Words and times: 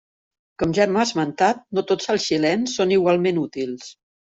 Com 0.63 0.71
ja 0.77 0.83
hem 0.87 0.97
esmentat, 1.03 1.61
no 1.79 1.85
tots 1.93 2.11
els 2.15 2.27
xilens 2.33 2.75
són 2.81 2.97
igualment 2.99 3.41
útils. 3.47 3.97